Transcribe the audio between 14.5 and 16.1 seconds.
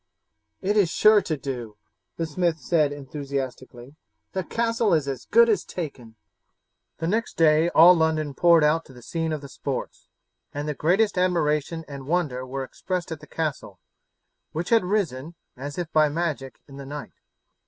which had risen, as if by